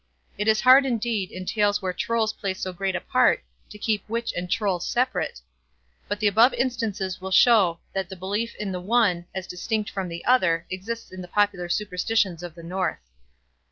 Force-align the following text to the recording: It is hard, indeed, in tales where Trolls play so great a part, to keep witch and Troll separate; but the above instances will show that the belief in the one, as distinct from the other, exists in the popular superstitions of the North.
It 0.35 0.47
is 0.47 0.61
hard, 0.61 0.83
indeed, 0.87 1.31
in 1.31 1.45
tales 1.45 1.79
where 1.79 1.93
Trolls 1.93 2.33
play 2.33 2.55
so 2.55 2.73
great 2.73 2.95
a 2.95 2.99
part, 3.01 3.43
to 3.69 3.77
keep 3.77 4.03
witch 4.09 4.33
and 4.35 4.49
Troll 4.49 4.79
separate; 4.79 5.41
but 6.07 6.19
the 6.19 6.25
above 6.25 6.55
instances 6.55 7.21
will 7.21 7.29
show 7.29 7.77
that 7.93 8.09
the 8.09 8.15
belief 8.15 8.55
in 8.55 8.71
the 8.71 8.81
one, 8.81 9.27
as 9.35 9.45
distinct 9.45 9.91
from 9.91 10.07
the 10.09 10.25
other, 10.25 10.65
exists 10.71 11.11
in 11.11 11.21
the 11.21 11.27
popular 11.27 11.69
superstitions 11.69 12.41
of 12.41 12.55
the 12.55 12.63
North. 12.63 13.11